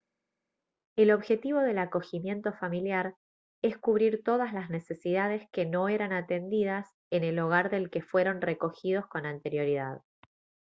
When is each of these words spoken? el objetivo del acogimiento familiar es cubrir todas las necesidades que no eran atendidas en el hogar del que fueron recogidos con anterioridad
el 0.97 1.11
objetivo 1.11 1.59
del 1.59 1.77
acogimiento 1.77 2.53
familiar 2.53 3.13
es 3.61 3.77
cubrir 3.77 4.23
todas 4.23 4.51
las 4.51 4.71
necesidades 4.71 5.47
que 5.51 5.67
no 5.67 5.89
eran 5.89 6.11
atendidas 6.11 6.87
en 7.11 7.23
el 7.23 7.37
hogar 7.37 7.69
del 7.69 7.91
que 7.91 8.01
fueron 8.01 8.41
recogidos 8.41 9.05
con 9.05 9.27
anterioridad 9.27 10.01